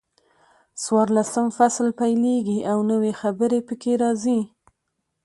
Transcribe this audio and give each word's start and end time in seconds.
څلورلسم 0.83 1.45
فصل 1.57 1.87
پیلېږي 1.99 2.59
او 2.71 2.77
نوي 2.91 3.13
خبرې 3.21 3.59
پکې 3.67 3.93
راځي. 4.01 4.39